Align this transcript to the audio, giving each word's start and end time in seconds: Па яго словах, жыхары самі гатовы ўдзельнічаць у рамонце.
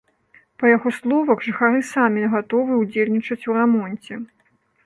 Па 0.61 0.71
яго 0.75 0.93
словах, 0.99 1.43
жыхары 1.49 1.83
самі 1.93 2.23
гатовы 2.33 2.81
ўдзельнічаць 2.83 3.41
у 3.53 3.59
рамонце. 3.59 4.13